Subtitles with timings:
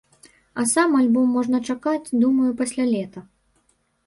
[0.61, 3.19] А сам альбом можна чакаць, думаю, пасля лета.